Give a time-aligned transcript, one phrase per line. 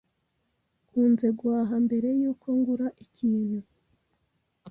[0.87, 3.59] Nkunze guhaha mbere yuko ngura ikintu.